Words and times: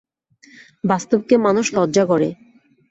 বাস্তবকে 0.83 1.35
মানুষ 1.45 1.65
লজ্জা 1.77 2.03
করে। 2.05 2.29